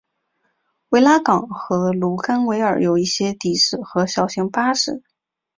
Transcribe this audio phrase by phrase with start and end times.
[0.89, 5.03] 维拉港和卢甘维尔有一些的士和小型巴士。